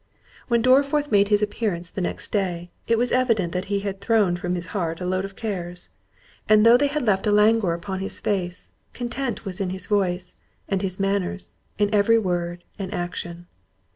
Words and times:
When 0.47 0.63
Dorriforth 0.63 1.11
made 1.11 1.27
his 1.27 1.43
appearance 1.43 1.91
the 1.91 2.01
next 2.01 2.31
day, 2.31 2.69
it 2.87 2.97
was 2.97 3.11
evident 3.11 3.53
that 3.53 3.65
he 3.65 3.81
had 3.81 4.01
thrown 4.01 4.35
from 4.35 4.55
his 4.55 4.65
heart 4.73 4.99
a 4.99 5.05
load 5.05 5.25
of 5.25 5.35
cares; 5.35 5.91
and 6.49 6.65
though 6.65 6.75
they 6.75 6.87
had 6.87 7.05
left 7.05 7.27
a 7.27 7.31
languor 7.31 7.75
upon 7.75 7.99
his 7.99 8.19
face, 8.19 8.71
content 8.93 9.45
was 9.45 9.61
in 9.61 9.69
his 9.69 9.85
voice, 9.85 10.35
in 10.67 10.79
his 10.79 10.99
manners, 10.99 11.55
in 11.77 11.93
every 11.93 12.17
word 12.17 12.63
and 12.79 12.91
action. 12.91 13.45